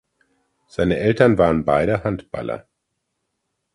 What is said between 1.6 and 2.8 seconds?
beide Handballer.